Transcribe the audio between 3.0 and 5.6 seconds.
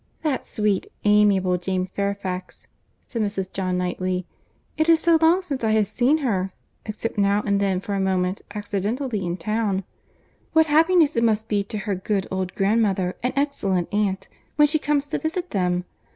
said Mrs. John Knightley.—"It is so long